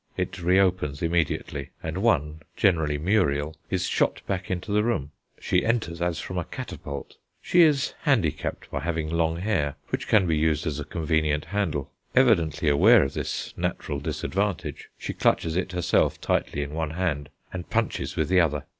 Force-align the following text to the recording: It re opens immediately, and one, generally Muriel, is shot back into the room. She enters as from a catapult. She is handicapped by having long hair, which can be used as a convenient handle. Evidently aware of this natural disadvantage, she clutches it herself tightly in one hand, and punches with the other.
It 0.17 0.41
re 0.41 0.59
opens 0.59 1.03
immediately, 1.03 1.69
and 1.83 1.99
one, 1.99 2.39
generally 2.57 2.97
Muriel, 2.97 3.55
is 3.69 3.85
shot 3.85 4.23
back 4.25 4.49
into 4.49 4.71
the 4.71 4.81
room. 4.83 5.11
She 5.39 5.63
enters 5.63 6.01
as 6.01 6.19
from 6.19 6.39
a 6.39 6.43
catapult. 6.43 7.17
She 7.39 7.61
is 7.61 7.93
handicapped 8.01 8.71
by 8.71 8.79
having 8.79 9.11
long 9.11 9.37
hair, 9.37 9.75
which 9.89 10.07
can 10.07 10.25
be 10.25 10.35
used 10.35 10.65
as 10.65 10.79
a 10.79 10.85
convenient 10.85 11.45
handle. 11.45 11.91
Evidently 12.15 12.67
aware 12.67 13.03
of 13.03 13.13
this 13.13 13.53
natural 13.55 13.99
disadvantage, 13.99 14.89
she 14.97 15.13
clutches 15.13 15.55
it 15.55 15.71
herself 15.71 16.19
tightly 16.19 16.63
in 16.63 16.73
one 16.73 16.89
hand, 16.97 17.29
and 17.53 17.69
punches 17.69 18.15
with 18.15 18.27
the 18.27 18.39
other. 18.41 18.63